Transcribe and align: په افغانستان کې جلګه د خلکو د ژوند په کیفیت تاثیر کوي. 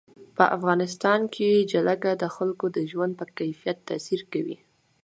په 0.35 0.45
افغانستان 0.57 1.19
کې 1.35 1.67
جلګه 1.71 2.11
د 2.21 2.23
خلکو 2.35 2.65
د 2.75 2.77
ژوند 2.91 3.13
په 3.19 3.25
کیفیت 3.37 3.77
تاثیر 3.89 4.21
کوي. 4.33 4.57